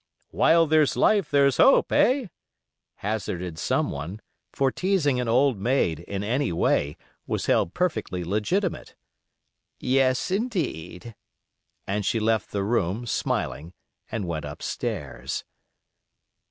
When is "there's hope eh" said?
1.29-2.25